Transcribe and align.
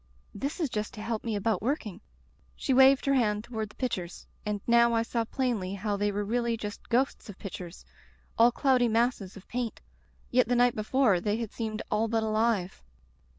'This 0.33 0.59
is 0.61 0.67
just 0.71 0.95
to 0.95 1.01
help 1.03 1.23
me 1.23 1.35
about 1.35 1.61
working.' 1.61 2.01
She 2.55 2.73
waved 2.73 3.05
her 3.05 3.13
hand 3.13 3.43
toward 3.43 3.69
the 3.69 3.75
pictures, 3.75 4.25
and 4.43 4.59
now 4.65 4.93
I 4.95 5.03
saw 5.03 5.25
plainly 5.25 5.75
how 5.75 5.95
they 5.95 6.11
were 6.11 6.25
really 6.25 6.57
just 6.57 6.89
ghosts 6.89 7.29
of 7.29 7.37
pictures— 7.37 7.85
^all 8.39 8.51
cloudy 8.51 8.87
masses 8.87 9.37
of 9.37 9.47
paint. 9.47 9.79
Yet 10.31 10.47
the 10.47 10.55
night 10.55 10.73
before 10.75 11.19
they 11.21 11.37
had 11.37 11.51
seemed 11.51 11.83
all 11.91 12.07
but 12.07 12.23
alive. 12.23 12.81